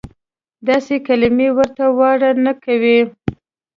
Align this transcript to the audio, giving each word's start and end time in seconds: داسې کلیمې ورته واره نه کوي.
داسې 0.67 0.95
کلیمې 1.07 1.49
ورته 1.57 1.85
واره 1.97 2.29
نه 2.45 2.53
کوي. 2.63 2.99